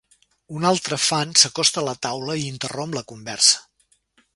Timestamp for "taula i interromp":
2.07-3.01